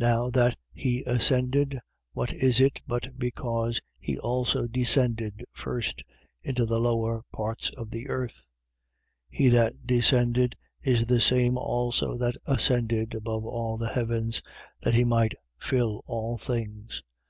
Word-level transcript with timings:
Now 0.08 0.30
that 0.30 0.56
he 0.72 1.04
ascended, 1.06 1.78
what 2.14 2.32
is 2.32 2.58
it, 2.58 2.80
but 2.86 3.18
because 3.18 3.82
he 3.98 4.18
also 4.18 4.66
descended 4.66 5.44
first 5.52 6.02
into 6.40 6.64
the 6.64 6.80
lower 6.80 7.22
parts 7.34 7.68
of 7.76 7.90
the 7.90 8.08
earth? 8.08 8.48
4:10. 9.30 9.36
He 9.36 9.48
that 9.50 9.86
descended 9.86 10.56
is 10.82 11.04
the 11.04 11.20
same 11.20 11.58
also 11.58 12.16
that 12.16 12.36
ascended 12.46 13.14
above 13.14 13.44
all 13.44 13.76
the 13.76 13.90
heavens: 13.92 14.40
that 14.80 14.94
he 14.94 15.04
might 15.04 15.34
fill 15.58 16.02
all 16.06 16.38
things. 16.38 17.02